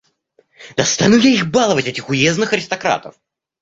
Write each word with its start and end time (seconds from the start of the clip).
Да, 0.77 0.83
стану 0.85 1.15
я 1.19 1.29
их 1.29 1.51
баловать, 1.51 1.85
этих 1.85 2.09
уездных 2.09 2.53
аристократов! 2.53 3.13